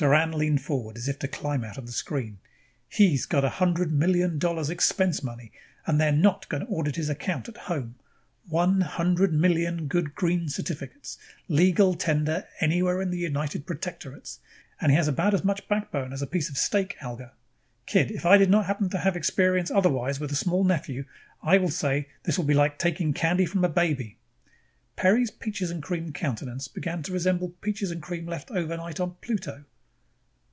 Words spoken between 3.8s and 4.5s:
million